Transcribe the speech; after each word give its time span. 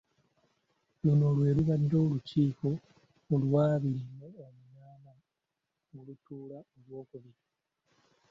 Luno 1.03 1.27
lwe 1.35 1.49
lubadde 1.57 1.95
olukiiko 2.03 2.69
olw'abiri 3.33 4.01
mu 4.17 4.27
omunaana 4.47 5.11
olutuula 5.97 6.57
olw'okubiri. 6.75 7.31